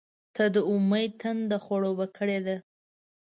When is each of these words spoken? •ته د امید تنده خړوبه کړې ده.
•ته 0.35 0.43
د 0.55 0.57
امید 0.71 1.11
تنده 1.21 1.57
خړوبه 1.65 2.05
کړې 2.17 2.39
ده. 2.45 2.55